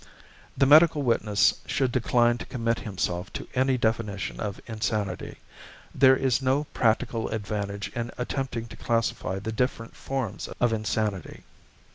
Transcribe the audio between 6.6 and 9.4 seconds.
practical advantage in attempting to classify